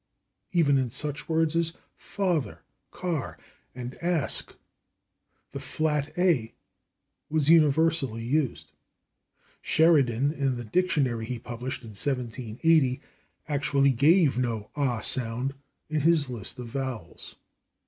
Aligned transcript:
Even 0.51 0.79
in 0.79 0.89
such 0.89 1.29
words 1.29 1.55
as 1.55 1.73
/father/, 1.99 2.57
/car/ 2.91 3.37
and 3.75 3.91
/ask/ 3.99 4.55
the 5.51 5.59
flat 5.59 6.11
/a/ 6.15 6.53
was 7.29 7.51
universally 7.51 8.23
used. 8.23 8.71
Sheridan, 9.61 10.31
in 10.31 10.57
the 10.57 10.65
dictionary 10.65 11.25
he 11.27 11.37
published 11.37 11.83
in 11.83 11.89
1780, 11.89 12.99
actually 13.47 13.91
gave 13.91 14.39
no 14.39 14.71
/ah/ 14.75 15.03
sound 15.03 15.53
in 15.87 16.01
his 16.01 16.31
list 16.31 16.57
of 16.57 16.65
vowels. 16.69 17.35